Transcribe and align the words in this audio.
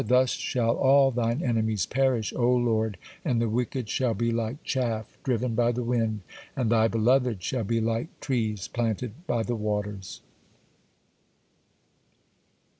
Thus 0.03 0.31
shall 0.31 0.77
all 0.77 1.11
Thine 1.11 1.43
enemies 1.43 1.85
perish, 1.85 2.33
O 2.35 2.51
Lord, 2.55 2.97
and 3.23 3.39
the 3.39 3.47
wicked 3.47 3.87
shall 3.87 4.15
be 4.15 4.31
like 4.31 4.63
chaff 4.63 5.15
driven 5.21 5.53
by 5.53 5.71
the 5.71 5.83
wind, 5.83 6.21
and 6.55 6.71
Thy 6.71 6.87
beloved 6.87 7.43
shall 7.43 7.63
be 7.65 7.79
like 7.79 8.07
trees 8.19 8.67
planted 8.67 9.27
by 9.27 9.43
the 9.43 9.55
waters. 9.55 10.21